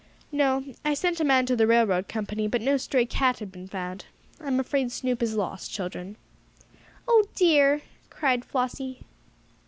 [0.31, 0.63] "No.
[0.83, 4.05] I sent a man to the railroad company, but no stray cat had been found.
[4.39, 6.15] I am afraid Snoop is lost, children."
[7.07, 9.03] "Oh dear!" cried Flossie.